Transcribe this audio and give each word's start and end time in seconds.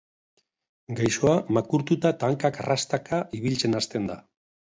Gaixoa 0.99 1.35
makurtuta 1.57 2.13
eta 2.17 2.31
hankak 2.33 2.59
arrastaka 2.65 3.21
ibiltzen 3.43 3.81
hasten 3.83 4.11
da. 4.13 4.19